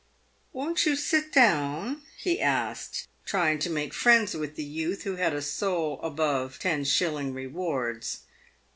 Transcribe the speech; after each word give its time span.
""Won't 0.51 0.87
you 0.87 0.95
sit 0.95 1.31
down?" 1.31 2.01
he 2.17 2.41
asked, 2.41 3.07
trying 3.23 3.59
to 3.59 3.69
make 3.69 3.93
friends 3.93 4.33
with 4.33 4.55
the 4.55 4.63
youth 4.63 5.03
who 5.03 5.17
had 5.17 5.35
a 5.35 5.43
soul 5.43 5.99
above 6.01 6.57
ten 6.57 6.85
shilling 6.85 7.35
rewards. 7.35 8.21